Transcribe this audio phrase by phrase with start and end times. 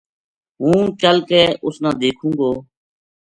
[0.59, 2.51] ہوں چل کے اُس نا دیکھوں گو‘‘